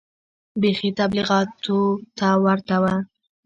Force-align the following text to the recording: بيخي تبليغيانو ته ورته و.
بيخي 0.61 0.89
تبليغيانو 0.99 1.79
ته 2.17 2.27
ورته 2.43 2.75
و. 2.83 2.85